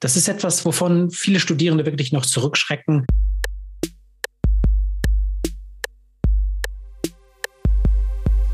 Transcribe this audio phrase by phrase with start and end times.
[0.00, 3.06] Das ist etwas, wovon viele Studierende wirklich noch zurückschrecken.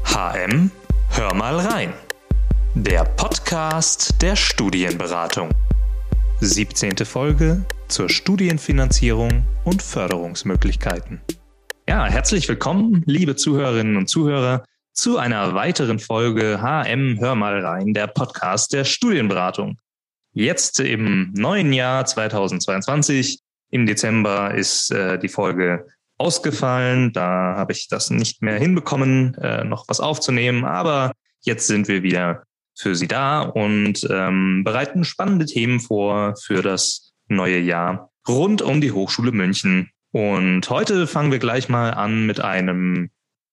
[0.02, 0.72] HM,
[1.10, 1.92] hör mal rein.
[2.74, 5.50] Der Podcast der Studienberatung.
[6.40, 6.96] 17.
[7.06, 11.20] Folge zur Studienfinanzierung und Förderungsmöglichkeiten.
[11.88, 17.94] Ja, herzlich willkommen, liebe Zuhörerinnen und Zuhörer, zu einer weiteren Folge HM Hör mal rein,
[17.94, 19.78] der Podcast der Studienberatung.
[20.38, 25.86] Jetzt im neuen Jahr 2022, im Dezember, ist äh, die Folge
[26.18, 27.14] ausgefallen.
[27.14, 30.66] Da habe ich das nicht mehr hinbekommen, äh, noch was aufzunehmen.
[30.66, 32.42] Aber jetzt sind wir wieder
[32.74, 38.82] für Sie da und ähm, bereiten spannende Themen vor für das neue Jahr rund um
[38.82, 39.88] die Hochschule München.
[40.12, 43.08] Und heute fangen wir gleich mal an mit einem,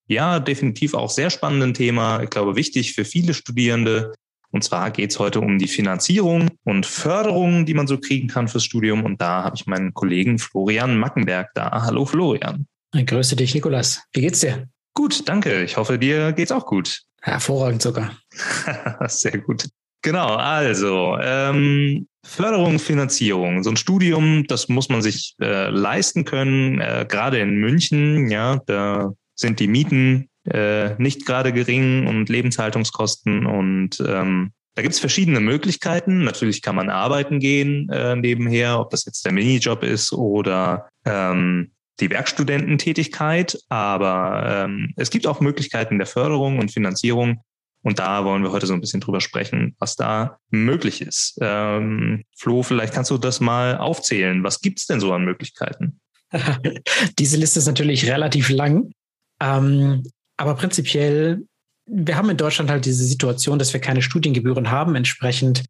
[0.08, 2.24] ja, definitiv auch sehr spannenden Thema.
[2.24, 4.12] Ich glaube, wichtig für viele Studierende,
[4.54, 8.48] und zwar geht es heute um die Finanzierung und Förderung, die man so kriegen kann
[8.48, 9.04] fürs Studium.
[9.04, 11.72] Und da habe ich meinen Kollegen Florian Mackenberg da.
[11.72, 12.68] Hallo Florian.
[12.94, 14.04] Ich grüße dich, Nikolas.
[14.14, 14.70] Wie geht's dir?
[14.94, 15.64] Gut, danke.
[15.64, 17.02] Ich hoffe, dir geht's auch gut.
[17.24, 18.16] Hervorragend sogar.
[19.08, 19.68] Sehr gut.
[20.04, 23.64] Genau, also ähm, Förderung, Finanzierung.
[23.64, 26.80] So ein Studium, das muss man sich äh, leisten können.
[26.80, 33.46] Äh, gerade in München, ja, da sind die Mieten äh, nicht gerade gering und Lebenshaltungskosten
[33.46, 36.24] und ähm, da gibt es verschiedene Möglichkeiten.
[36.24, 41.74] Natürlich kann man arbeiten gehen äh, nebenher, ob das jetzt der Minijob ist oder ähm,
[42.00, 43.60] die Werkstudententätigkeit.
[43.70, 47.42] Aber ähm, es gibt auch Möglichkeiten der Förderung und Finanzierung.
[47.84, 51.38] Und da wollen wir heute so ein bisschen drüber sprechen, was da möglich ist.
[51.42, 54.44] Ähm, Flo, vielleicht kannst du das mal aufzählen.
[54.44, 56.00] Was gibt's denn so an Möglichkeiten?
[57.20, 58.92] Diese Liste ist natürlich relativ lang.
[59.40, 60.04] Ähm,
[60.38, 61.46] aber prinzipiell,
[61.86, 64.96] wir haben in Deutschland halt diese Situation, dass wir keine Studiengebühren haben.
[64.96, 65.66] Entsprechend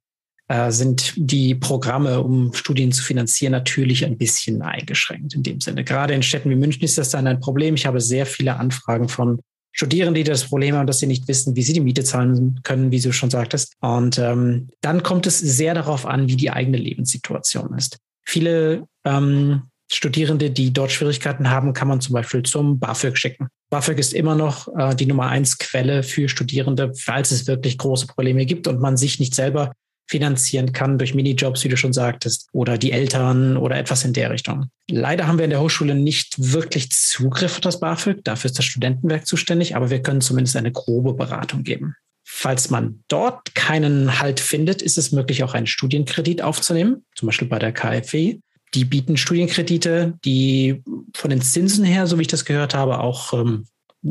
[0.47, 5.83] äh, sind die Programme, um Studien zu finanzieren, natürlich ein bisschen eingeschränkt in dem Sinne.
[5.83, 7.75] Gerade in Städten wie München ist das dann ein Problem.
[7.75, 9.39] Ich habe sehr viele Anfragen von
[9.71, 12.91] Studierenden, die das Problem haben, dass sie nicht wissen, wie sie die Miete zahlen können,
[12.91, 13.73] wie du schon sagtest.
[13.81, 17.97] Und ähm, dann kommt es sehr darauf an, wie die eigene Lebenssituation ist.
[18.23, 23.47] Viele ähm, Studierende, die dort Schwierigkeiten haben, kann man zum Beispiel zum BAföG schicken.
[23.73, 28.05] BAföG ist immer noch äh, die Nummer eins Quelle für Studierende, falls es wirklich große
[28.05, 29.71] Probleme gibt und man sich nicht selber
[30.07, 34.29] finanzieren kann durch Minijobs, wie du schon sagtest, oder die Eltern oder etwas in der
[34.29, 34.67] Richtung.
[34.91, 38.23] Leider haben wir in der Hochschule nicht wirklich Zugriff auf das BAföG.
[38.23, 41.95] Dafür ist das Studentenwerk zuständig, aber wir können zumindest eine grobe Beratung geben.
[42.23, 47.47] Falls man dort keinen Halt findet, ist es möglich, auch einen Studienkredit aufzunehmen, zum Beispiel
[47.47, 48.37] bei der KfW.
[48.73, 50.83] Die bieten Studienkredite, die
[51.15, 53.65] von den Zinsen her, so wie ich das gehört habe, auch ähm,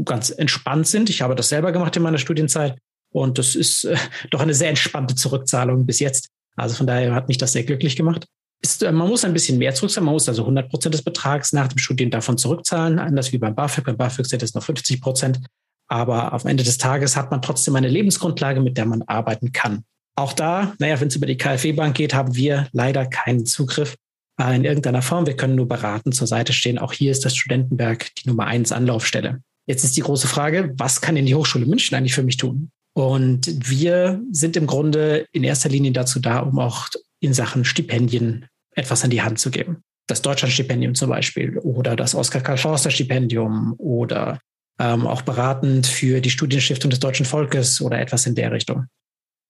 [0.05, 1.11] ganz entspannt sind.
[1.11, 2.79] Ich habe das selber gemacht in meiner Studienzeit
[3.11, 3.97] und das ist äh,
[4.31, 6.29] doch eine sehr entspannte Zurückzahlung bis jetzt.
[6.57, 8.27] Also von daher hat mich das sehr glücklich gemacht.
[8.63, 10.07] Ist, äh, man muss ein bisschen mehr zurückzahlen.
[10.07, 12.99] Man muss also 100 Prozent des Betrags nach dem Studium davon zurückzahlen.
[12.99, 13.85] Anders wie beim BAföG.
[13.85, 15.41] Beim BAföG sind es noch 50 Prozent.
[15.89, 19.85] Aber am Ende des Tages hat man trotzdem eine Lebensgrundlage, mit der man arbeiten kann.
[20.15, 23.97] Auch da, naja, wenn es über die KfW-Bank geht, haben wir leider keinen Zugriff
[24.39, 25.27] in irgendeiner Form.
[25.27, 26.79] Wir können nur beraten zur Seite stehen.
[26.79, 29.41] Auch hier ist das Studentenwerk die Nummer eins Anlaufstelle.
[29.67, 32.71] Jetzt ist die große Frage, was kann denn die Hochschule München eigentlich für mich tun?
[32.95, 36.89] Und wir sind im Grunde in erster Linie dazu da, um auch
[37.21, 39.83] in Sachen Stipendien etwas an die Hand zu geben.
[40.09, 44.41] Das Deutschlandstipendium zum Beispiel oder das Oskar Karl Forster Stipendium oder
[44.79, 48.87] ähm, auch beratend für die Studienstiftung des deutschen Volkes oder etwas in der Richtung.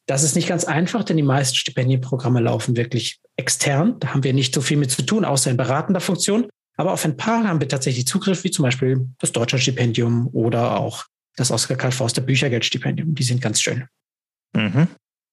[0.06, 3.98] Das ist nicht ganz einfach, denn die meisten Stipendienprogramme laufen wirklich extern.
[4.00, 6.48] Da haben wir nicht so viel mit zu tun, außer in beratender Funktion.
[6.76, 11.04] Aber auf ein paar haben wir tatsächlich Zugriff, wie zum Beispiel das Deutschlandstipendium oder auch
[11.36, 13.14] das Oskar Karl Forster Büchergeldstipendium.
[13.14, 13.86] Die sind ganz schön.
[14.54, 14.88] Mhm.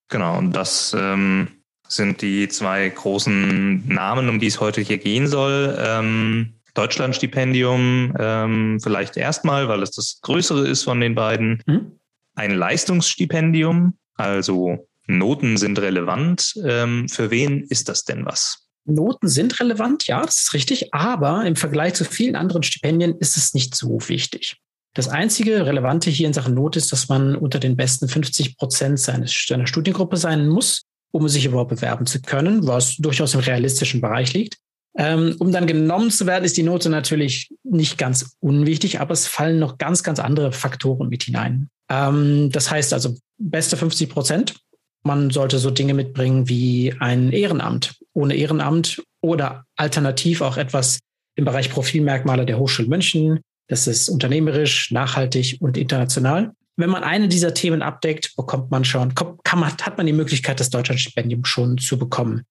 [0.09, 1.47] Genau, und das ähm,
[1.87, 5.77] sind die zwei großen Namen, um die es heute hier gehen soll.
[5.79, 11.61] Ähm, Deutschlandstipendium ähm, vielleicht erstmal, weil es das größere ist von den beiden.
[11.65, 11.99] Mhm.
[12.35, 16.53] Ein Leistungsstipendium, also Noten sind relevant.
[16.63, 18.67] Ähm, für wen ist das denn was?
[18.85, 23.37] Noten sind relevant, ja, das ist richtig, aber im Vergleich zu vielen anderen Stipendien ist
[23.37, 24.57] es nicht so wichtig.
[24.95, 28.99] Das einzige Relevante hier in Sachen Not ist, dass man unter den besten 50 Prozent
[28.99, 34.33] seiner Studiengruppe sein muss, um sich überhaupt bewerben zu können, was durchaus im realistischen Bereich
[34.33, 34.57] liegt.
[34.97, 39.27] Ähm, um dann genommen zu werden, ist die Note natürlich nicht ganz unwichtig, aber es
[39.27, 41.69] fallen noch ganz, ganz andere Faktoren mit hinein.
[41.89, 44.55] Ähm, das heißt also, beste 50 Prozent.
[45.03, 47.97] Man sollte so Dinge mitbringen wie ein Ehrenamt.
[48.13, 50.99] Ohne Ehrenamt oder alternativ auch etwas
[51.35, 53.39] im Bereich Profilmerkmale der Hochschule München,
[53.69, 56.51] das ist unternehmerisch, nachhaltig und international.
[56.75, 60.59] Wenn man eine dieser Themen abdeckt, bekommt man schon, kann man, hat man die Möglichkeit,
[60.59, 62.43] das Deutschlandstipendium schon zu bekommen.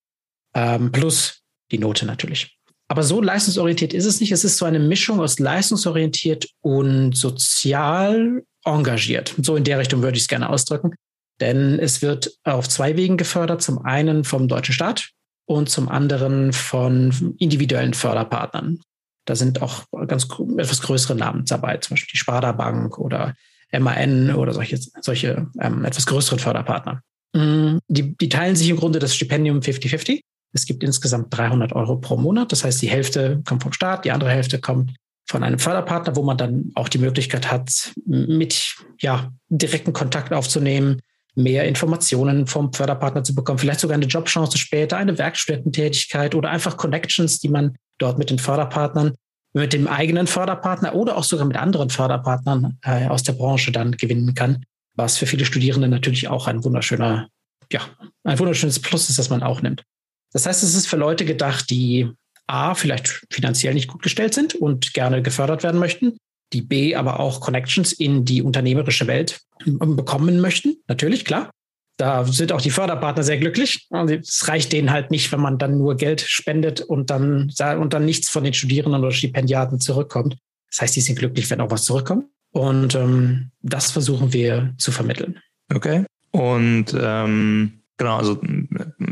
[0.55, 2.57] ähm, plus die Note natürlich.
[2.89, 4.33] Aber so leistungsorientiert ist es nicht.
[4.33, 8.45] Es ist so eine Mischung aus leistungsorientiert und sozial
[8.75, 9.35] engagiert.
[9.41, 10.95] So in der Richtung würde ich es gerne ausdrücken.
[11.41, 13.63] Denn es wird auf zwei Wegen gefördert.
[13.63, 15.11] Zum einen vom deutschen Staat
[15.47, 18.81] und zum anderen von individuellen Förderpartnern.
[19.25, 20.27] Da sind auch ganz
[20.57, 23.35] etwas größere Namen dabei, zum Beispiel die Sparda Bank oder
[23.73, 27.03] MAN oder solche, solche ähm, etwas größeren Förderpartner.
[27.35, 30.21] Mm, die, die teilen sich im Grunde das Stipendium 50-50.
[30.55, 32.53] Es gibt insgesamt 300 Euro pro Monat.
[32.53, 34.95] Das heißt, die Hälfte kommt vom Staat, die andere Hälfte kommt
[35.29, 41.01] von einem Förderpartner, wo man dann auch die Möglichkeit hat, mit ja, direkten Kontakt aufzunehmen,
[41.35, 46.77] mehr Informationen vom Förderpartner zu bekommen, vielleicht sogar eine Jobchance später, eine Werkstudententätigkeit oder einfach
[46.77, 49.15] Connections, die man dort mit den Förderpartnern,
[49.53, 53.93] mit dem eigenen Förderpartner oder auch sogar mit anderen Förderpartnern äh, aus der Branche dann
[53.93, 54.65] gewinnen kann,
[54.95, 57.29] was für viele Studierende natürlich auch ein wunderschöner,
[57.73, 57.83] ja,
[58.25, 59.85] ein wunderschönes Plus ist, das man auch nimmt.
[60.33, 62.11] Das heißt, es ist für Leute gedacht, die
[62.49, 66.17] A, vielleicht finanziell nicht gut gestellt sind und gerne gefördert werden möchten,
[66.53, 70.77] die B, aber auch Connections in die unternehmerische Welt bekommen möchten.
[70.89, 71.51] Natürlich, klar.
[71.99, 73.87] Da sind auch die Förderpartner sehr glücklich.
[73.91, 77.51] Und es reicht denen halt nicht, wenn man dann nur Geld spendet und dann,
[77.81, 80.39] und dann nichts von den Studierenden oder Stipendiaten zurückkommt.
[80.71, 82.27] Das heißt, die sind glücklich, wenn auch was zurückkommt.
[82.53, 85.41] Und ähm, das versuchen wir zu vermitteln.
[85.75, 86.05] Okay.
[86.31, 88.41] Und ähm, genau, also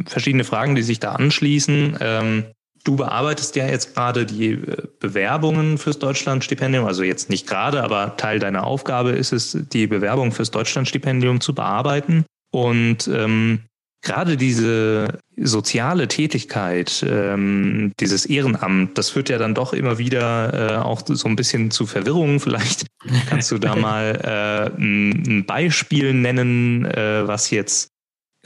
[0.07, 1.99] verschiedene Fragen, die sich da anschließen.
[2.01, 2.45] Ähm,
[2.87, 8.17] Du bearbeitest ja jetzt gerade die äh, Bewerbungen fürs Deutschlandstipendium, also jetzt nicht gerade, aber
[8.17, 12.25] Teil deiner Aufgabe ist es, die Bewerbung fürs Deutschlandstipendium zu bearbeiten.
[12.53, 13.65] Und ähm,
[14.03, 20.77] gerade diese soziale Tätigkeit, ähm, dieses Ehrenamt, das führt ja dann doch immer wieder äh,
[20.77, 22.39] auch so ein bisschen zu Verwirrungen.
[22.47, 22.87] Vielleicht
[23.29, 27.89] kannst du da mal äh, ein Beispiel nennen, äh, was jetzt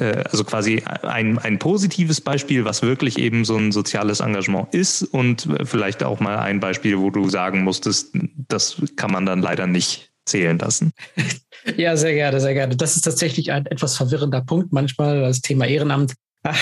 [0.00, 5.48] also quasi ein, ein positives Beispiel, was wirklich eben so ein soziales Engagement ist und
[5.64, 8.14] vielleicht auch mal ein Beispiel, wo du sagen musstest,
[8.48, 10.92] das kann man dann leider nicht zählen lassen.
[11.76, 12.74] Ja, sehr gerne, sehr gerne.
[12.74, 16.14] Das ist tatsächlich ein etwas verwirrender Punkt manchmal, das Thema Ehrenamt.
[16.42, 16.58] Ach,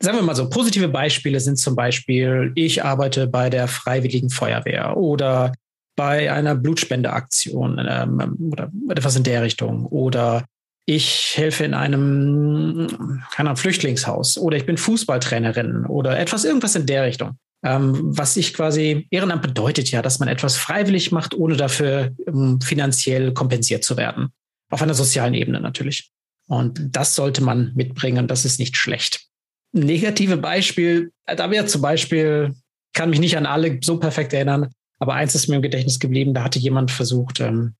[0.00, 4.96] sagen wir mal so, positive Beispiele sind zum Beispiel, ich arbeite bei der Freiwilligen Feuerwehr
[4.96, 5.52] oder
[5.96, 10.46] bei einer Blutspendeaktion ähm, oder etwas in der Richtung oder
[10.84, 16.86] ich helfe in einem keine Ahnung, Flüchtlingshaus oder ich bin Fußballtrainerin oder etwas, irgendwas in
[16.86, 17.38] der Richtung.
[17.64, 22.60] Ähm, was ich quasi, Ehrenamt bedeutet ja, dass man etwas freiwillig macht, ohne dafür um,
[22.60, 24.32] finanziell kompensiert zu werden.
[24.70, 26.10] Auf einer sozialen Ebene natürlich.
[26.48, 28.26] Und das sollte man mitbringen.
[28.26, 29.26] Das ist nicht schlecht.
[29.72, 32.54] Negative Beispiel, da wäre zum Beispiel,
[32.94, 34.68] kann mich nicht an alle so perfekt erinnern,
[34.98, 37.74] aber eins ist mir im Gedächtnis geblieben, da hatte jemand versucht, ähm,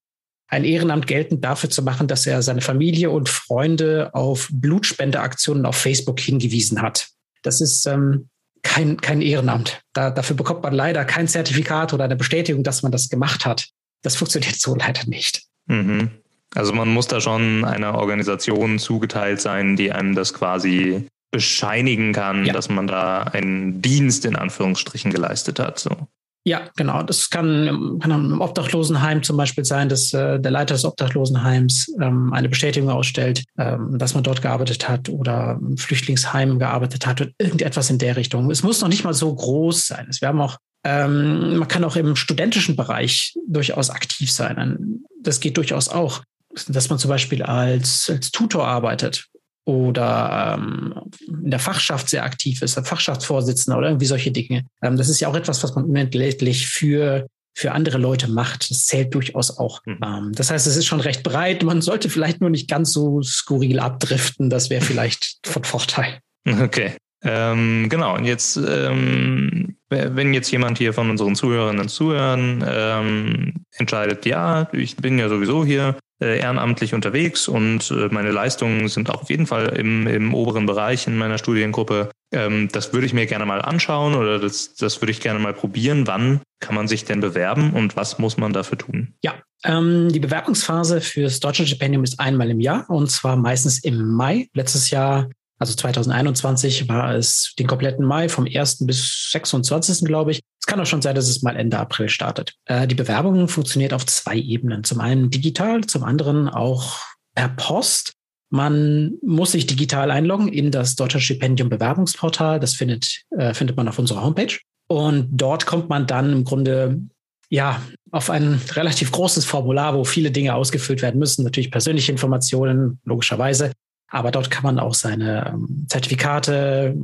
[0.53, 5.77] ein Ehrenamt geltend dafür zu machen, dass er seine Familie und Freunde auf Blutspendeaktionen auf
[5.77, 7.09] Facebook hingewiesen hat.
[7.43, 8.29] Das ist ähm,
[8.63, 9.81] kein, kein Ehrenamt.
[9.95, 13.71] Da, dafür bekommt man leider kein Zertifikat oder eine Bestätigung, dass man das gemacht hat.
[14.03, 15.43] Das funktioniert so leider nicht.
[15.69, 16.11] Mhm.
[16.55, 22.45] Also man muss da schon einer Organisation zugeteilt sein, die einem das quasi bescheinigen kann,
[22.45, 22.53] ja.
[22.53, 25.79] dass man da einen Dienst in Anführungsstrichen geleistet hat.
[25.79, 25.97] So.
[26.45, 27.03] Ja, genau.
[27.05, 32.33] Das kann, kann im Obdachlosenheim zum Beispiel sein, dass äh, der Leiter des Obdachlosenheims ähm,
[32.33, 37.33] eine Bestätigung ausstellt, ähm, dass man dort gearbeitet hat oder im Flüchtlingsheim gearbeitet hat und
[37.39, 38.51] irgendetwas in der Richtung.
[38.51, 40.09] Es muss noch nicht mal so groß sein.
[40.19, 45.05] Wir haben auch, ähm, man kann auch im studentischen Bereich durchaus aktiv sein.
[45.21, 46.23] Das geht durchaus auch,
[46.67, 49.29] dass man zum Beispiel als, als Tutor arbeitet
[49.65, 50.95] oder ähm,
[51.29, 54.65] in der Fachschaft sehr aktiv ist, der Fachschaftsvorsitzender oder irgendwie solche Dinge.
[54.83, 58.71] Ähm, das ist ja auch etwas, was man unentgeltlich für für andere Leute macht.
[58.71, 59.81] Das zählt durchaus auch.
[59.85, 59.99] Mhm.
[60.03, 61.63] Ähm, das heißt, es ist schon recht breit.
[61.63, 64.49] Man sollte vielleicht nur nicht ganz so skurril abdriften.
[64.51, 66.19] Das wäre vielleicht von Vorteil.
[66.47, 66.97] Okay.
[67.25, 73.65] Ähm, genau, und jetzt, ähm, wenn jetzt jemand hier von unseren Zuhörerinnen und Zuhörern ähm,
[73.77, 79.11] entscheidet, ja, ich bin ja sowieso hier äh, ehrenamtlich unterwegs und äh, meine Leistungen sind
[79.11, 82.11] auch auf jeden Fall im, im oberen Bereich in meiner Studiengruppe.
[82.33, 85.53] Ähm, das würde ich mir gerne mal anschauen oder das, das würde ich gerne mal
[85.53, 86.07] probieren.
[86.07, 89.15] Wann kann man sich denn bewerben und was muss man dafür tun?
[89.23, 89.35] Ja,
[89.65, 94.49] ähm, die Bewerbungsphase fürs Deutsche Stipendium ist einmal im Jahr und zwar meistens im Mai.
[94.55, 95.29] Letztes Jahr
[95.63, 98.85] also 2021 war es den kompletten Mai vom 1.
[98.87, 100.05] bis 26.
[100.05, 100.41] glaube ich.
[100.61, 102.55] Es kann auch schon sein, dass es mal Ende April startet.
[102.67, 104.83] Äh, die Bewerbung funktioniert auf zwei Ebenen.
[104.83, 106.99] Zum einen digital, zum anderen auch
[107.35, 108.13] per Post.
[108.51, 112.59] Man muss sich digital einloggen in das Deutsche Stipendium Bewerbungsportal.
[112.59, 114.59] Das findet, äh, findet man auf unserer Homepage.
[114.89, 117.01] Und dort kommt man dann im Grunde
[117.49, 121.45] ja, auf ein relativ großes Formular, wo viele Dinge ausgefüllt werden müssen.
[121.45, 123.73] Natürlich persönliche Informationen, logischerweise.
[124.13, 126.95] Aber dort kann man auch seine ähm, Zertifikate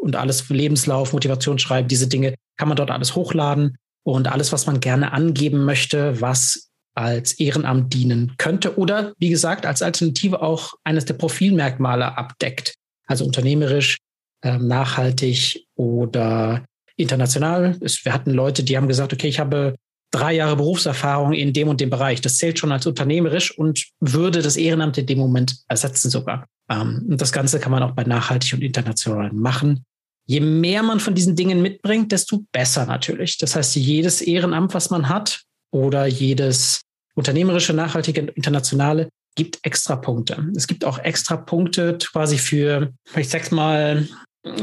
[0.00, 4.80] und alles Lebenslauf, Motivationsschreiben, diese Dinge kann man dort alles hochladen und alles, was man
[4.80, 11.04] gerne angeben möchte, was als Ehrenamt dienen könnte oder wie gesagt als Alternative auch eines
[11.04, 12.74] der Profilmerkmale abdeckt.
[13.06, 13.98] Also unternehmerisch,
[14.42, 16.64] äh, nachhaltig oder
[16.96, 17.78] international.
[17.80, 19.76] Wir hatten Leute, die haben gesagt, okay, ich habe
[20.12, 22.20] drei Jahre Berufserfahrung in dem und dem Bereich.
[22.20, 26.46] Das zählt schon als unternehmerisch und würde das Ehrenamt in dem Moment ersetzen sogar.
[26.70, 29.84] Ähm, und das Ganze kann man auch bei nachhaltig und international machen.
[30.26, 33.38] Je mehr man von diesen Dingen mitbringt, desto besser natürlich.
[33.38, 35.42] Das heißt, jedes Ehrenamt, was man hat
[35.72, 36.82] oder jedes
[37.14, 40.46] unternehmerische, nachhaltige, internationale, gibt extra Punkte.
[40.54, 44.06] Es gibt auch extra Punkte quasi für, ich sag's mal,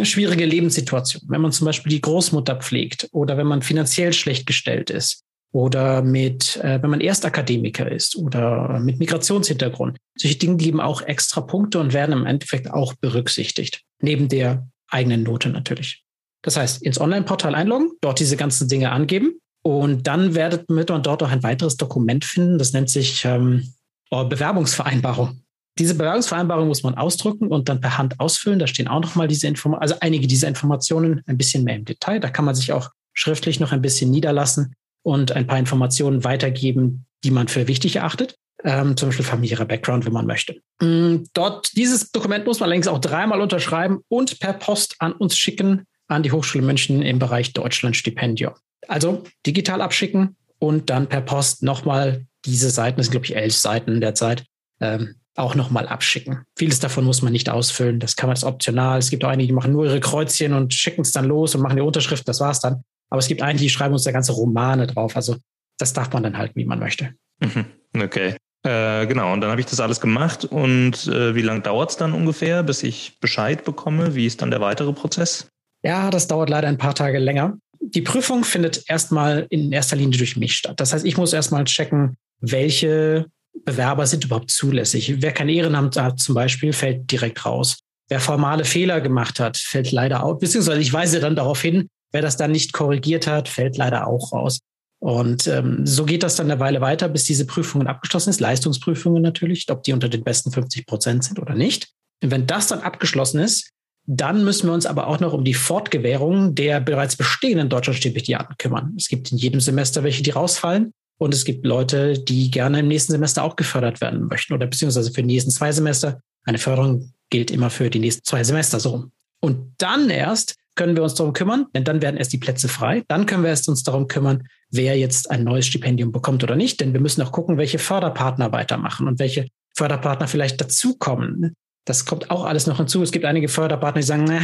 [0.04, 1.28] schwierige Lebenssituationen.
[1.30, 6.02] Wenn man zum Beispiel die Großmutter pflegt oder wenn man finanziell schlecht gestellt ist oder
[6.02, 9.98] mit, äh, wenn man Erstakademiker ist oder mit Migrationshintergrund.
[10.16, 13.82] Solche Dinge geben auch extra Punkte und werden im Endeffekt auch berücksichtigt.
[14.02, 16.04] Neben der eigenen Note natürlich.
[16.42, 21.04] Das heißt, ins Online-Portal einloggen, dort diese ganzen Dinge angeben und dann werdet wird man
[21.04, 22.58] dort auch ein weiteres Dokument finden.
[22.58, 23.74] Das nennt sich ähm,
[24.12, 25.42] oh, Bewerbungsvereinbarung.
[25.78, 28.60] Diese Bewerbungsvereinbarung muss man ausdrucken und dann per Hand ausfüllen.
[28.60, 32.20] Da stehen auch nochmal diese Informationen, also einige dieser Informationen ein bisschen mehr im Detail.
[32.20, 37.06] Da kann man sich auch schriftlich noch ein bisschen niederlassen und ein paar Informationen weitergeben,
[37.24, 38.36] die man für wichtig erachtet.
[38.62, 40.62] Ähm, zum Beispiel familiärer Background, wenn man möchte.
[40.82, 45.38] Mm, dort, dieses Dokument muss man allerdings auch dreimal unterschreiben und per Post an uns
[45.38, 48.54] schicken, an die Hochschule München im Bereich Deutschlandstipendium.
[48.88, 53.56] Also digital abschicken und dann per Post nochmal diese Seiten, das sind glaube ich elf
[53.56, 54.44] Seiten derzeit,
[54.82, 56.44] ähm, auch nochmal abschicken.
[56.58, 58.00] Vieles davon muss man nicht ausfüllen.
[58.00, 59.00] Das kann man als optional.
[59.00, 61.62] Es gibt auch einige, die machen nur ihre Kreuzchen und schicken es dann los und
[61.62, 62.28] machen die Unterschrift.
[62.28, 62.84] Das war's dann.
[63.10, 65.16] Aber es gibt einige, die schreiben uns da ganze Romane drauf.
[65.16, 65.38] Also
[65.78, 67.14] das darf man dann halt, wie man möchte.
[67.40, 67.66] Mhm.
[67.96, 68.36] Okay.
[68.64, 70.46] Äh, genau, und dann habe ich das alles gemacht.
[70.46, 74.16] Und äh, wie lange dauert es dann ungefähr, bis ich Bescheid bekomme?
[74.16, 75.48] Wie ist dann der weitere Prozess?
[75.84, 77.58] Ja, das dauert leider ein paar Tage länger.
[77.80, 80.80] Die Prüfung findet erstmal in erster Linie durch mich statt.
[80.80, 83.28] Das heißt, ich muss erstmal checken, welche
[83.64, 85.22] Bewerber sind überhaupt zulässig.
[85.22, 87.80] Wer kein Ehrenamt hat zum Beispiel, fällt direkt raus.
[88.10, 90.40] Wer formale Fehler gemacht hat, fällt leider aus.
[90.40, 94.32] Beziehungsweise ich weise dann darauf hin, wer das dann nicht korrigiert hat, fällt leider auch
[94.32, 94.60] raus.
[95.00, 98.42] Und ähm, so geht das dann eine Weile weiter, bis diese Prüfungen abgeschlossen ist.
[98.42, 101.90] Leistungsprüfungen natürlich, ob die unter den besten 50 Prozent sind oder nicht.
[102.22, 103.72] Und wenn das dann abgeschlossen ist,
[104.06, 108.94] dann müssen wir uns aber auch noch um die Fortgewährung der bereits bestehenden Deutschlandstipendiaten kümmern.
[108.98, 110.92] Es gibt in jedem Semester welche, die rausfallen.
[111.20, 115.12] Und es gibt Leute, die gerne im nächsten Semester auch gefördert werden möchten oder beziehungsweise
[115.12, 116.22] für die nächsten zwei Semester.
[116.46, 119.06] Eine Förderung gilt immer für die nächsten zwei Semester so.
[119.42, 123.04] Und dann erst können wir uns darum kümmern, denn dann werden erst die Plätze frei.
[123.10, 126.80] Dann können wir erst uns darum kümmern, wer jetzt ein neues Stipendium bekommt oder nicht.
[126.80, 131.54] Denn wir müssen auch gucken, welche Förderpartner weitermachen und welche Förderpartner vielleicht dazukommen.
[131.84, 133.04] Das kommt auch alles noch hinzu.
[133.04, 134.42] Es gibt einige Förderpartner, die sagen,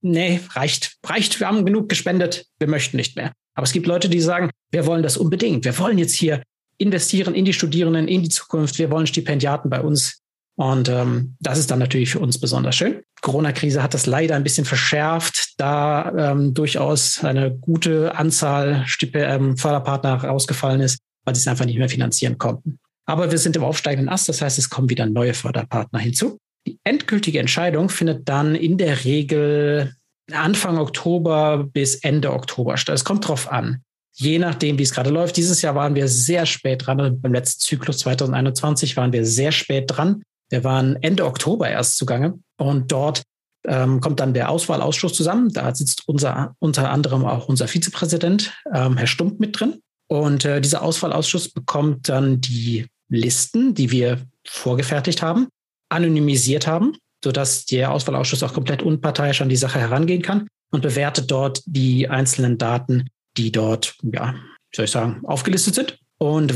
[0.00, 3.32] nee, reicht, reicht, wir haben genug gespendet, wir möchten nicht mehr.
[3.54, 5.66] Aber es gibt Leute, die sagen, wir wollen das unbedingt.
[5.66, 6.42] Wir wollen jetzt hier
[6.78, 8.78] investieren in die Studierenden, in die Zukunft.
[8.78, 10.22] Wir wollen Stipendiaten bei uns.
[10.56, 13.02] Und ähm, das ist dann natürlich für uns besonders schön.
[13.20, 19.56] Corona-Krise hat das leider ein bisschen verschärft, da ähm, durchaus eine gute Anzahl Stip ähm,
[19.58, 22.78] Förderpartner rausgefallen ist, weil sie es einfach nicht mehr finanzieren konnten.
[23.04, 26.38] Aber wir sind im aufsteigenden Ast, das heißt, es kommen wieder neue Förderpartner hinzu.
[26.66, 29.94] Die endgültige Entscheidung findet dann in der Regel
[30.32, 32.96] Anfang Oktober bis Ende Oktober statt.
[32.96, 33.82] Es kommt drauf an.
[34.14, 35.36] Je nachdem, wie es gerade läuft.
[35.36, 37.20] Dieses Jahr waren wir sehr spät dran.
[37.20, 40.22] Beim letzten Zyklus 2021 waren wir sehr spät dran.
[40.50, 42.38] Wir waren Ende Oktober erst zugange.
[42.56, 43.22] Und dort
[43.66, 45.50] ähm, kommt dann der Auswahlausschuss zusammen.
[45.52, 49.80] Da sitzt unser, unter anderem auch unser Vizepräsident, ähm, Herr Stump, mit drin.
[50.08, 55.48] Und äh, dieser Auswahlausschuss bekommt dann die Listen, die wir vorgefertigt haben,
[55.88, 61.28] anonymisiert haben sodass der Auswahlausschuss auch komplett unparteiisch an die Sache herangehen kann und bewertet
[61.28, 64.34] dort die einzelnen Daten, die dort, ja,
[64.74, 66.54] soll ich sagen, aufgelistet sind und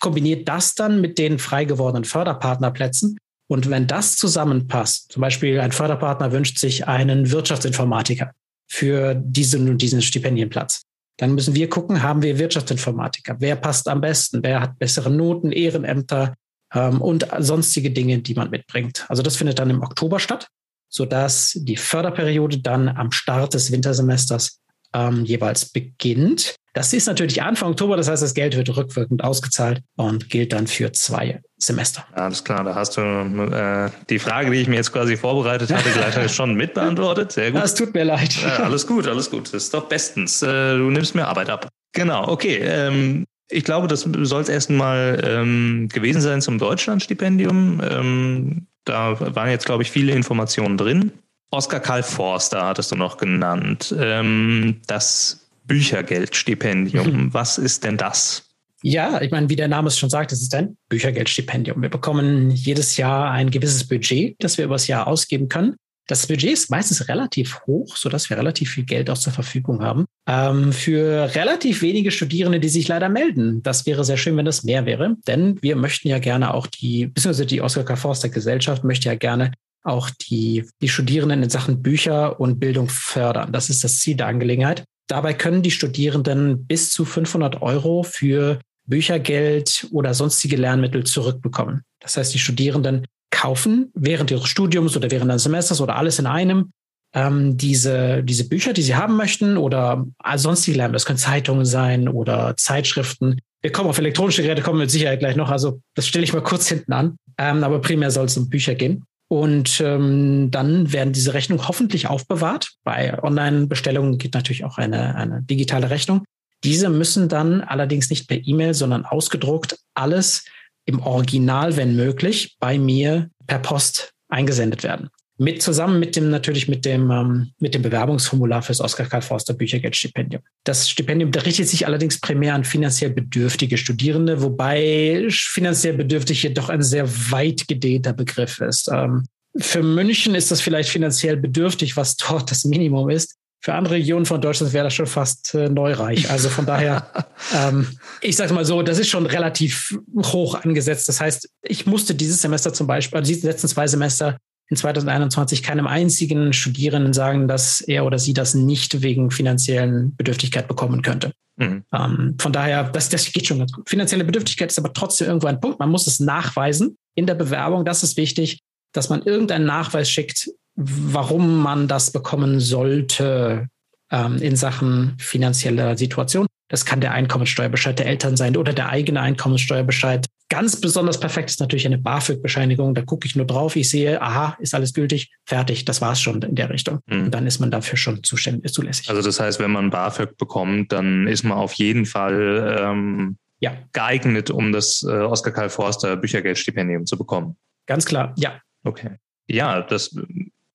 [0.00, 3.18] kombiniert das dann mit den frei gewordenen Förderpartnerplätzen.
[3.48, 8.32] Und wenn das zusammenpasst, zum Beispiel ein Förderpartner wünscht sich einen Wirtschaftsinformatiker
[8.68, 10.82] für diesen und diesen Stipendienplatz,
[11.18, 13.36] dann müssen wir gucken, haben wir Wirtschaftsinformatiker?
[13.38, 14.42] Wer passt am besten?
[14.42, 16.34] Wer hat bessere Noten, Ehrenämter?
[16.74, 19.04] ähm, und sonstige Dinge, die man mitbringt.
[19.08, 20.48] Also das findet dann im Oktober statt,
[20.88, 24.60] sodass die Förderperiode dann am Start des Wintersemesters
[24.94, 26.56] ähm, jeweils beginnt.
[26.74, 30.66] Das ist natürlich Anfang Oktober, das heißt, das Geld wird rückwirkend ausgezahlt und gilt dann
[30.66, 32.06] für zwei Semester.
[32.12, 35.90] Alles klar, da hast du äh, die Frage, die ich mir jetzt quasi vorbereitet hatte,
[36.12, 37.32] gleich schon mitbeantwortet.
[37.32, 37.60] Sehr gut.
[37.60, 38.34] Das tut mir leid.
[38.42, 39.48] Ja, alles gut, alles gut.
[39.48, 40.42] Das ist doch bestens.
[40.42, 41.68] Äh, du nimmst mir Arbeit ab.
[41.92, 42.56] Genau, okay.
[42.62, 47.82] Ähm, ich glaube, das soll es erstmal ähm, gewesen sein zum Deutschlandstipendium.
[47.86, 51.12] Ähm, da waren jetzt, glaube ich, viele Informationen drin.
[51.50, 53.94] Oskar Karl Forster hattest du noch genannt.
[53.98, 57.24] Ähm, das Büchergeldstipendium.
[57.24, 57.34] Mhm.
[57.34, 58.48] Was ist denn das?
[58.82, 61.80] Ja, ich meine, wie der Name es schon sagt, es ist ein Büchergeldstipendium.
[61.82, 65.76] Wir bekommen jedes Jahr ein gewisses Budget, das wir übers Jahr ausgeben können.
[66.08, 70.06] Das Budget ist meistens relativ hoch, sodass wir relativ viel Geld auch zur Verfügung haben.
[70.26, 73.62] Ähm, für relativ wenige Studierende, die sich leider melden.
[73.62, 77.06] Das wäre sehr schön, wenn das mehr wäre, denn wir möchten ja gerne auch die,
[77.06, 77.94] beziehungsweise die Oskar K.
[77.94, 79.52] Forster Gesellschaft möchte ja gerne
[79.84, 83.52] auch die, die Studierenden in Sachen Bücher und Bildung fördern.
[83.52, 84.84] Das ist das Ziel der Angelegenheit.
[85.12, 91.82] Dabei können die Studierenden bis zu 500 Euro für Büchergeld oder sonstige Lernmittel zurückbekommen.
[92.00, 96.24] Das heißt, die Studierenden kaufen während ihres Studiums oder während eines Semesters oder alles in
[96.24, 96.72] einem
[97.14, 100.96] ähm, diese, diese Bücher, die sie haben möchten oder sonstige Lernmittel.
[100.96, 103.38] Das können Zeitungen sein oder Zeitschriften.
[103.60, 105.50] Wir kommen auf elektronische Geräte, kommen wir mit Sicherheit gleich noch.
[105.50, 107.16] Also das stelle ich mal kurz hinten an.
[107.36, 109.04] Ähm, aber primär soll es um Bücher gehen.
[109.32, 112.72] Und ähm, dann werden diese Rechnungen hoffentlich aufbewahrt.
[112.84, 116.22] Bei Online-Bestellungen geht natürlich auch eine, eine digitale Rechnung.
[116.64, 120.44] Diese müssen dann allerdings nicht per E-Mail, sondern ausgedruckt alles
[120.84, 125.08] im Original, wenn möglich, bei mir per Post eingesendet werden.
[125.38, 129.54] Mit zusammen mit dem natürlich mit dem ähm, mit dem Bewerbungsformular fürs Oskar Karl Forster
[129.54, 130.42] Büchergeldstipendium.
[130.64, 136.82] Das Stipendium richtet sich allerdings primär an finanziell bedürftige Studierende, wobei finanziell bedürftig jedoch ein
[136.82, 138.88] sehr weit gedehnter Begriff ist.
[138.92, 139.24] Ähm,
[139.56, 144.26] für München ist das vielleicht finanziell bedürftig, was dort das Minimum ist für andere Regionen
[144.26, 146.28] von Deutschland wäre das schon fast äh, neureich.
[146.28, 147.06] Also von daher,
[147.54, 147.86] ähm,
[148.20, 151.08] ich sage mal so, das ist schon relativ hoch angesetzt.
[151.08, 154.36] Das heißt, ich musste dieses Semester zum Beispiel, also die letzten zwei Semester
[154.72, 160.66] in 2021 keinem einzigen Studierenden sagen, dass er oder sie das nicht wegen finanziellen Bedürftigkeit
[160.66, 161.32] bekommen könnte.
[161.56, 161.84] Mhm.
[161.92, 163.86] Ähm, von daher, das, das geht schon ganz gut.
[163.86, 165.78] Finanzielle Bedürftigkeit ist aber trotzdem irgendwo ein Punkt.
[165.78, 167.84] Man muss es nachweisen in der Bewerbung.
[167.84, 168.60] Das ist wichtig,
[168.94, 173.68] dass man irgendeinen Nachweis schickt, warum man das bekommen sollte
[174.10, 176.46] ähm, in Sachen finanzieller Situation.
[176.70, 180.26] Das kann der Einkommensteuerbescheid der Eltern sein oder der eigene Einkommensteuerbescheid.
[180.52, 182.94] Ganz besonders perfekt ist natürlich eine BAföG-Bescheinigung.
[182.94, 186.20] Da gucke ich nur drauf, ich sehe, aha, ist alles gültig, fertig, das war es
[186.20, 187.00] schon in der Richtung.
[187.06, 187.24] Mhm.
[187.24, 189.08] Und dann ist man dafür schon zuständig, zulässig.
[189.08, 193.78] Also das heißt, wenn man BAföG bekommt, dann ist man auf jeden Fall ähm, ja.
[193.94, 197.56] geeignet, um das äh, Oskar Karl Forster Büchergeldstipendium zu bekommen.
[197.86, 198.60] Ganz klar, ja.
[198.84, 199.12] Okay.
[199.46, 200.14] Ja, das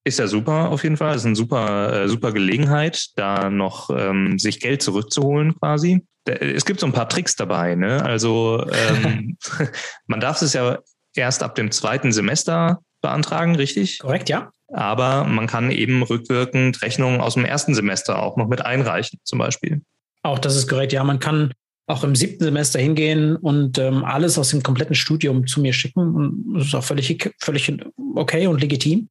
[0.08, 1.14] ist ja super auf jeden Fall.
[1.14, 6.06] Das ist eine super, äh, super Gelegenheit, da noch ähm, sich Geld zurückzuholen quasi.
[6.26, 7.76] Es gibt so ein paar Tricks dabei.
[7.76, 8.04] Ne?
[8.04, 9.38] Also ähm,
[10.08, 10.80] man darf es ja
[11.16, 14.00] erst ab dem zweiten Semester beantragen, richtig?
[14.00, 14.52] Korrekt, ja.
[14.74, 19.40] Aber man kann eben rückwirkend Rechnungen aus dem ersten Semester auch noch mit einreichen, zum
[19.40, 19.82] Beispiel.
[20.24, 21.04] Auch das ist korrekt, ja.
[21.04, 21.54] Man kann
[21.88, 26.16] auch im siebten Semester hingehen und ähm, alles aus dem kompletten Studium zu mir schicken.
[26.16, 27.74] Und das ist auch völlig, völlig
[28.16, 29.08] okay und legitim.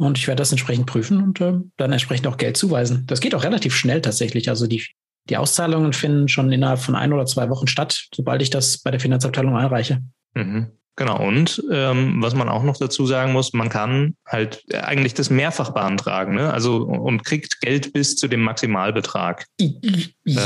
[0.00, 3.04] Und ich werde das entsprechend prüfen und äh, dann entsprechend auch Geld zuweisen.
[3.06, 4.48] Das geht auch relativ schnell tatsächlich.
[4.48, 4.82] Also die,
[5.28, 8.90] die Auszahlungen finden schon innerhalb von ein oder zwei Wochen statt, sobald ich das bei
[8.90, 10.02] der Finanzabteilung einreiche.
[10.32, 10.68] Mhm.
[10.96, 15.28] Genau, und ähm, was man auch noch dazu sagen muss, man kann halt eigentlich das
[15.28, 16.50] mehrfach beantragen, ne?
[16.52, 19.46] Also und kriegt Geld bis zu dem Maximalbetrag.
[19.58, 19.68] Ja.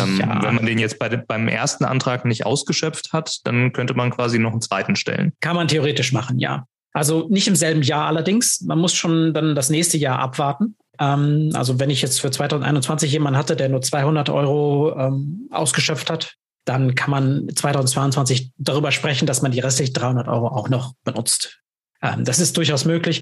[0.05, 4.11] Ähm, wenn man den jetzt bei, beim ersten Antrag nicht ausgeschöpft hat, dann könnte man
[4.11, 5.33] quasi noch einen zweiten stellen.
[5.41, 6.67] Kann man theoretisch machen, ja.
[6.95, 8.61] Also nicht im selben Jahr allerdings.
[8.61, 10.77] Man muss schon dann das nächste Jahr abwarten.
[11.01, 16.09] Ähm, also wenn ich jetzt für 2021 jemanden hatte, der nur 200 Euro ähm, ausgeschöpft
[16.09, 20.95] hat, dann kann man 2022 darüber sprechen, dass man die restlichen 300 Euro auch noch
[21.03, 21.61] benutzt.
[22.01, 23.21] Ähm, das ist durchaus möglich.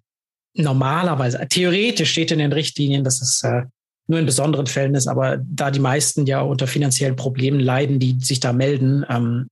[0.55, 3.63] Normalerweise, theoretisch steht in den Richtlinien, dass es äh,
[4.07, 8.19] nur in besonderen Fällen ist, aber da die meisten ja unter finanziellen Problemen leiden, die
[8.21, 9.49] sich da melden, ähm,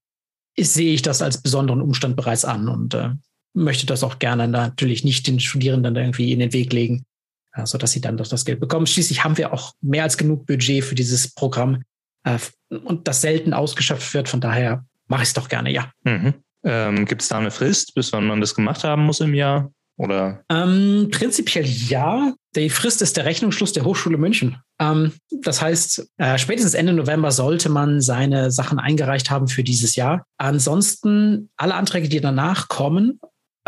[0.58, 3.10] sehe ich das als besonderen Umstand bereits an und äh,
[3.54, 7.04] möchte das auch gerne natürlich nicht den Studierenden irgendwie in den Weg legen,
[7.52, 8.86] äh, so dass sie dann doch das Geld bekommen.
[8.86, 11.82] Schließlich haben wir auch mehr als genug Budget für dieses Programm
[12.24, 14.28] äh, und das selten ausgeschöpft wird.
[14.28, 15.90] Von daher mache ich es doch gerne, ja.
[16.04, 16.34] Mhm.
[16.62, 19.72] Ähm, Gibt es da eine Frist, bis wann man das gemacht haben muss im Jahr?
[19.96, 20.42] Oder?
[20.48, 22.32] Ähm, prinzipiell ja.
[22.56, 24.56] Die Frist ist der Rechnungsschluss der Hochschule München.
[24.80, 29.96] Ähm, das heißt, äh, spätestens Ende November sollte man seine Sachen eingereicht haben für dieses
[29.96, 30.24] Jahr.
[30.38, 33.20] Ansonsten alle Anträge, die danach kommen,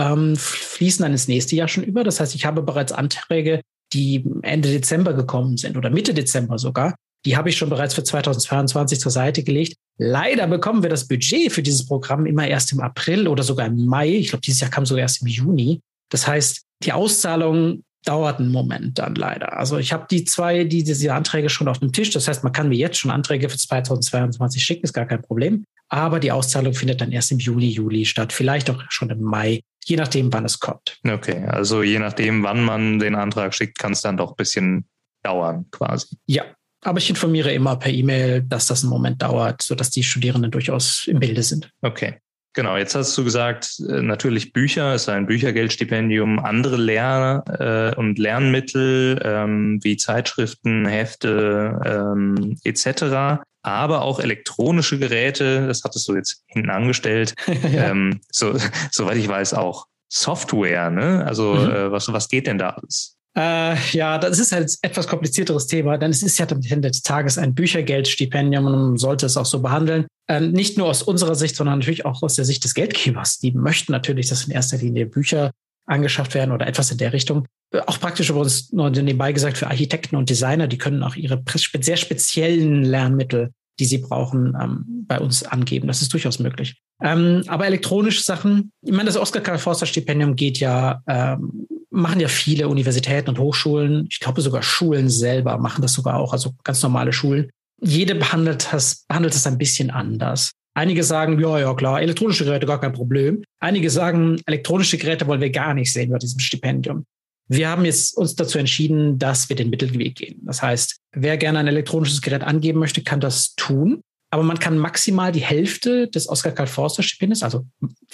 [0.02, 2.02] ähm, fließen dann ins nächste Jahr schon über.
[2.02, 3.60] Das heißt, ich habe bereits Anträge,
[3.92, 6.94] die Ende Dezember gekommen sind oder Mitte Dezember sogar.
[7.24, 9.76] Die habe ich schon bereits für 2022 zur Seite gelegt.
[9.98, 13.86] Leider bekommen wir das Budget für dieses Programm immer erst im April oder sogar im
[13.86, 14.08] Mai.
[14.08, 15.80] Ich glaube, dieses Jahr kam sogar erst im Juni.
[16.10, 19.56] Das heißt, die Auszahlung dauert einen Moment dann leider.
[19.56, 22.10] Also ich habe die zwei, die, diese Anträge schon auf dem Tisch.
[22.10, 25.64] Das heißt, man kann mir jetzt schon Anträge für 2022 schicken, ist gar kein Problem.
[25.88, 29.60] Aber die Auszahlung findet dann erst im Juni, Juli statt, vielleicht auch schon im Mai.
[29.84, 30.98] Je nachdem, wann es kommt.
[31.08, 34.86] Okay, also je nachdem, wann man den Antrag schickt, kann es dann doch ein bisschen
[35.22, 36.16] dauern quasi.
[36.26, 36.44] Ja,
[36.84, 41.06] aber ich informiere immer per E-Mail, dass das einen Moment dauert, sodass die Studierenden durchaus
[41.06, 41.70] im Bilde sind.
[41.82, 42.18] Okay.
[42.54, 47.98] Genau, jetzt hast du gesagt, äh, natürlich Bücher, es ist ein Büchergeldstipendium, andere Lehr- äh,
[47.98, 56.14] und Lernmittel ähm, wie Zeitschriften, Hefte ähm, etc., aber auch elektronische Geräte, das hattest du
[56.14, 57.90] jetzt hinten angestellt, ja.
[57.90, 58.54] ähm, so,
[58.90, 61.24] soweit ich weiß auch Software, ne?
[61.26, 61.70] Also mhm.
[61.70, 63.16] äh, was, was geht denn da alles?
[63.34, 67.02] Äh, ja, das ist halt etwas komplizierteres Thema, denn es ist ja am Ende des
[67.02, 70.06] Tages ein Büchergeldstipendium und man sollte es auch so behandeln.
[70.28, 73.38] Ähm, nicht nur aus unserer Sicht, sondern natürlich auch aus der Sicht des Geldgebers.
[73.38, 75.50] Die möchten natürlich, dass in erster Linie Bücher
[75.86, 77.46] angeschafft werden oder etwas in der Richtung.
[77.86, 81.42] Auch praktisch übrigens nur nebenbei gesagt für Architekten und Designer, die können auch ihre
[81.80, 85.88] sehr speziellen Lernmittel, die sie brauchen, ähm, bei uns angeben.
[85.88, 86.76] Das ist durchaus möglich.
[87.02, 92.20] Ähm, aber elektronische Sachen, ich meine, das Oskar Karl Forster Stipendium geht ja ähm, machen
[92.20, 96.52] ja viele Universitäten und Hochschulen, ich glaube sogar Schulen selber machen das sogar auch, also
[96.64, 97.50] ganz normale Schulen.
[97.80, 100.52] Jede behandelt das, behandelt das ein bisschen anders.
[100.74, 103.44] Einige sagen, ja, ja, klar, elektronische Geräte gar kein Problem.
[103.60, 107.04] Einige sagen, elektronische Geräte wollen wir gar nicht sehen bei diesem Stipendium.
[107.48, 110.40] Wir haben jetzt uns dazu entschieden, dass wir den Mittelweg gehen.
[110.44, 114.00] Das heißt, wer gerne ein elektronisches Gerät angeben möchte, kann das tun.
[114.30, 117.66] Aber man kann maximal die Hälfte des Oskar Karl Forster Stipendiums, also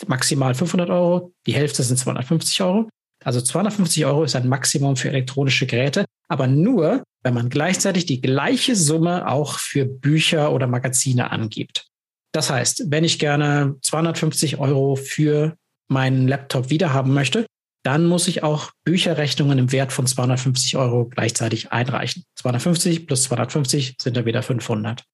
[0.09, 2.89] maximal 500 Euro, die Hälfte sind 250 Euro,
[3.25, 8.21] also 250 Euro ist ein Maximum für elektronische Geräte, aber nur, wenn man gleichzeitig die
[8.21, 11.87] gleiche Summe auch für Bücher oder Magazine angibt.
[12.33, 15.57] Das heißt, wenn ich gerne 250 Euro für
[15.89, 17.47] meinen Laptop wiederhaben möchte,
[17.85, 22.25] dann muss ich auch Bücherrechnungen im Wert von 250 Euro gleichzeitig einreichen.
[22.37, 25.05] 250 plus 250 sind dann wieder 500.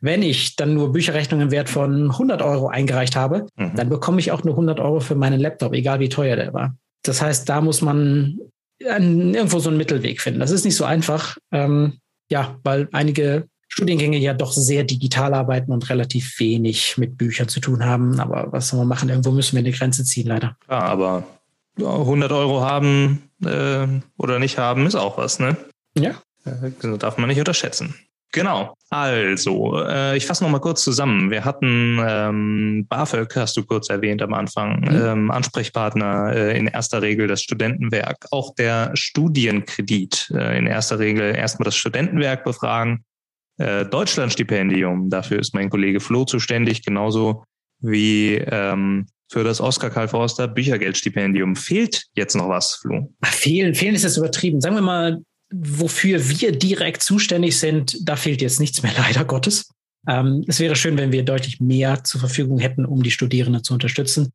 [0.00, 3.74] Wenn ich dann nur Bücherrechnungen im Wert von 100 Euro eingereicht habe, mhm.
[3.76, 6.76] dann bekomme ich auch nur 100 Euro für meinen Laptop, egal wie teuer der war.
[7.02, 8.38] Das heißt, da muss man
[8.78, 10.40] irgendwo so einen Mittelweg finden.
[10.40, 11.98] Das ist nicht so einfach, ähm,
[12.30, 17.58] ja, weil einige Studiengänge ja doch sehr digital arbeiten und relativ wenig mit Büchern zu
[17.58, 18.20] tun haben.
[18.20, 19.08] Aber was soll man machen?
[19.08, 20.58] Irgendwo müssen wir eine Grenze ziehen, leider.
[20.68, 21.24] Ja, aber
[21.78, 23.86] 100 Euro haben äh,
[24.18, 25.56] oder nicht haben ist auch was, ne?
[25.96, 26.10] Ja.
[26.44, 27.94] Äh, darf man nicht unterschätzen.
[28.32, 28.74] Genau.
[28.90, 31.30] Also, äh, ich fasse noch mal kurz zusammen.
[31.30, 35.02] Wir hatten ähm, BAföG, hast du kurz erwähnt am Anfang, mhm.
[35.02, 41.34] ähm, Ansprechpartner äh, in erster Regel das Studentenwerk, auch der Studienkredit äh, in erster Regel
[41.34, 43.06] erstmal das Studentenwerk befragen.
[43.58, 47.44] Äh, Deutschlandstipendium, dafür ist mein Kollege Flo zuständig, genauso
[47.80, 51.56] wie ähm, für das Oskar Karl Forster Büchergeldstipendium.
[51.56, 53.12] Fehlt jetzt noch was, Flo?
[53.24, 54.60] Fehlen, fehlen ist jetzt übertrieben.
[54.60, 59.70] Sagen wir mal, wofür wir direkt zuständig sind, da fehlt jetzt nichts mehr, leider Gottes.
[60.08, 63.74] Ähm, es wäre schön, wenn wir deutlich mehr zur Verfügung hätten, um die Studierenden zu
[63.74, 64.32] unterstützen.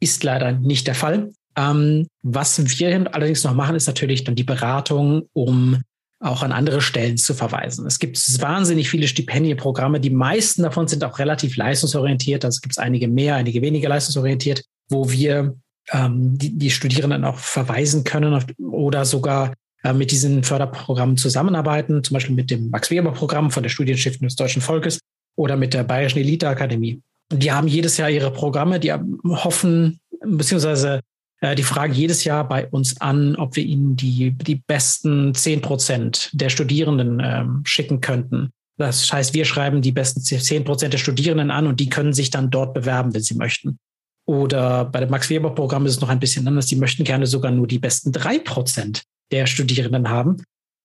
[0.00, 1.32] Ist leider nicht der Fall.
[1.56, 5.82] Ähm, was wir allerdings noch machen, ist natürlich dann die Beratung, um
[6.20, 7.86] auch an andere Stellen zu verweisen.
[7.86, 10.00] Es gibt wahnsinnig viele Stipendienprogramme.
[10.00, 12.44] Die meisten davon sind auch relativ leistungsorientiert.
[12.44, 15.54] Also gibt es einige mehr, einige weniger leistungsorientiert, wo wir
[15.92, 19.52] ähm, die, die Studierenden auch verweisen können oder sogar
[19.84, 24.60] äh, mit diesen Förderprogrammen zusammenarbeiten, zum Beispiel mit dem Max-Weber-Programm von der Studienstiftung des Deutschen
[24.60, 24.98] Volkes
[25.36, 27.00] oder mit der Bayerischen Elite-Akademie.
[27.32, 31.00] Die haben jedes Jahr ihre Programme, die hoffen, beziehungsweise
[31.40, 35.60] äh, die fragen jedes Jahr bei uns an, ob wir ihnen die, die besten zehn
[35.60, 38.50] Prozent der Studierenden ähm, schicken könnten.
[38.76, 42.30] Das heißt, wir schreiben die besten zehn Prozent der Studierenden an und die können sich
[42.30, 43.78] dann dort bewerben, wenn sie möchten.
[44.24, 46.66] Oder bei dem Max-Weber-Programm ist es noch ein bisschen anders.
[46.66, 50.36] Die möchten gerne sogar nur die besten drei Prozent der Studierenden haben.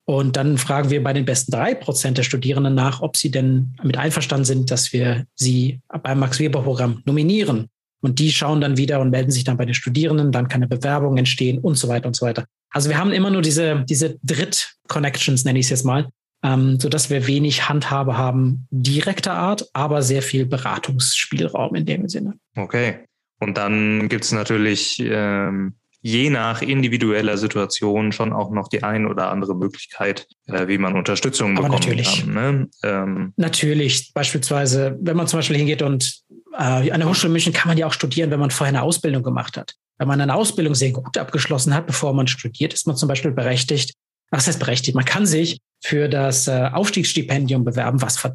[0.05, 3.75] Und dann fragen wir bei den besten drei Prozent der Studierenden nach, ob sie denn
[3.83, 7.67] mit einverstanden sind, dass wir sie beim Max-Weber-Programm nominieren.
[8.03, 10.67] Und die schauen dann wieder und melden sich dann bei den Studierenden, dann kann eine
[10.67, 12.45] Bewerbung entstehen und so weiter und so weiter.
[12.69, 16.09] Also wir haben immer nur diese, diese Dritt-Connections, nenne ich es jetzt mal,
[16.43, 22.33] ähm, sodass wir wenig Handhabe haben, direkter Art, aber sehr viel Beratungsspielraum in dem Sinne.
[22.57, 23.05] Okay.
[23.39, 29.07] Und dann gibt es natürlich ähm, je nach individueller Situation schon auch noch die ein
[29.07, 32.25] oder andere Möglichkeit, äh, wie man Unterstützung Aber bekommen natürlich.
[32.25, 32.33] kann.
[32.33, 32.69] Ne?
[32.83, 33.33] Ähm.
[33.37, 37.77] Natürlich, beispielsweise, wenn man zum Beispiel hingeht und äh, an der Hochschule München kann man
[37.77, 39.75] ja auch studieren, wenn man vorher eine Ausbildung gemacht hat.
[39.97, 43.31] Wenn man eine Ausbildung sehr gut abgeschlossen hat, bevor man studiert, ist man zum Beispiel
[43.31, 43.93] berechtigt,
[44.31, 44.95] was heißt berechtigt?
[44.95, 48.27] Man kann sich für das äh, Aufstiegsstipendium bewerben, was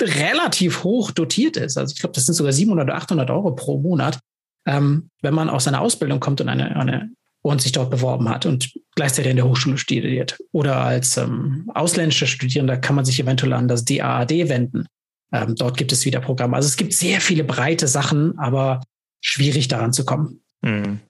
[0.00, 1.78] relativ hoch dotiert ist.
[1.78, 4.18] Also ich glaube, das sind sogar 700 oder 800 Euro pro Monat
[4.66, 7.10] ähm, wenn man aus seiner Ausbildung kommt und eine, eine
[7.42, 10.38] und sich dort beworben hat und gleichzeitig in der Hochschule studiert.
[10.52, 14.86] Oder als ähm, ausländischer Studierender kann man sich eventuell an das DAAD wenden.
[15.32, 16.56] Ähm, dort gibt es wieder Programme.
[16.56, 18.82] Also es gibt sehr viele breite Sachen, aber
[19.20, 20.42] schwierig daran zu kommen.
[20.62, 21.00] Mhm.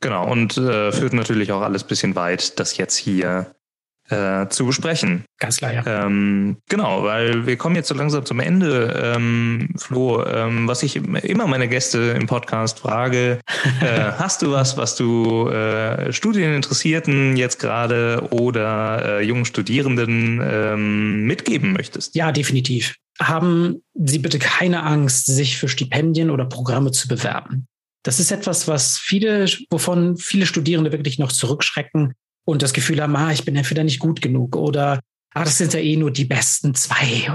[0.00, 3.52] Genau, und äh, führt natürlich auch alles bisschen weit, das jetzt hier
[4.10, 5.24] äh, zu besprechen.
[5.38, 5.82] Ganz klar, ja.
[5.86, 9.14] Ähm, genau, weil wir kommen jetzt so langsam zum Ende.
[9.16, 13.40] Ähm, Flo, ähm, was ich immer meine Gäste im Podcast frage,
[13.80, 21.24] äh, hast du was, was du äh, Studieninteressierten jetzt gerade oder äh, jungen Studierenden ähm,
[21.24, 22.14] mitgeben möchtest?
[22.14, 22.94] Ja, definitiv.
[23.20, 27.66] Haben Sie bitte keine Angst, sich für Stipendien oder Programme zu bewerben.
[28.04, 32.14] Das ist etwas, was viele, wovon viele Studierende wirklich noch zurückschrecken,
[32.48, 35.00] und das Gefühl haben, ah, ich bin entweder nicht gut genug oder
[35.34, 37.30] ah, das sind ja eh nur die besten zwei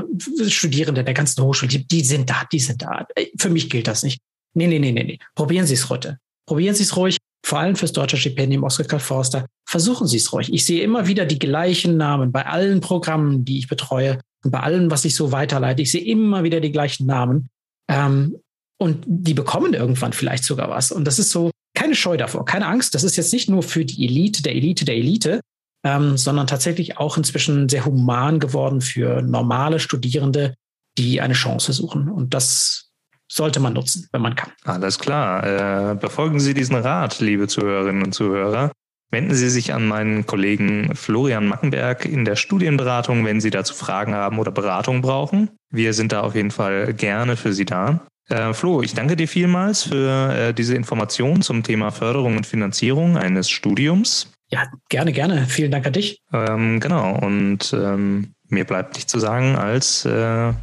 [0.47, 3.05] Studierende der ganzen Hochschule, die, die sind da, die sind da.
[3.37, 4.19] Für mich gilt das nicht.
[4.55, 5.19] Nee, nee, nee, nee, nee.
[5.35, 6.17] Probieren Sie es heute.
[6.47, 9.45] Probieren Sie es ruhig, vor allem fürs deutsche Stipendium Oscar Karl Forster.
[9.69, 10.51] Versuchen Sie es ruhig.
[10.51, 14.91] Ich sehe immer wieder die gleichen Namen bei allen Programmen, die ich betreue bei allem,
[14.91, 15.81] was ich so weiterleite.
[15.81, 17.49] Ich sehe immer wieder die gleichen Namen.
[17.89, 18.37] Ähm,
[18.77, 20.91] und die bekommen irgendwann vielleicht sogar was.
[20.91, 22.93] Und das ist so, keine Scheu davor, keine Angst.
[22.95, 25.41] Das ist jetzt nicht nur für die Elite der Elite der Elite,
[25.85, 30.55] ähm, sondern tatsächlich auch inzwischen sehr human geworden für normale Studierende,
[30.97, 32.09] die eine Chance suchen.
[32.09, 32.91] Und das
[33.31, 34.51] sollte man nutzen, wenn man kann.
[34.63, 35.91] Alles klar.
[35.91, 38.71] Äh, befolgen Sie diesen Rat, liebe Zuhörerinnen und Zuhörer.
[39.13, 44.15] Wenden Sie sich an meinen Kollegen Florian Mackenberg in der Studienberatung, wenn Sie dazu Fragen
[44.15, 45.51] haben oder Beratung brauchen.
[45.69, 47.99] Wir sind da auf jeden Fall gerne für Sie da.
[48.27, 53.15] Äh, Flo, ich danke dir vielmals für äh, diese Information zum Thema Förderung und Finanzierung
[53.15, 54.31] eines Studiums.
[54.49, 55.45] Ja, gerne, gerne.
[55.45, 56.17] Vielen Dank an dich.
[56.33, 57.15] Ähm, genau.
[57.19, 60.53] Und ähm, mir bleibt nicht zu sagen, als äh,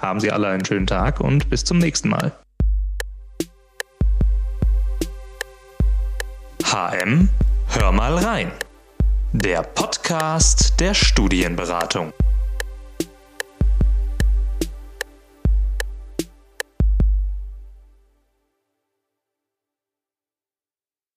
[0.00, 2.32] haben Sie alle einen schönen Tag und bis zum nächsten Mal.
[6.64, 7.28] HM,
[7.68, 8.50] hör mal rein.
[9.32, 12.12] Der Podcast der Studienberatung.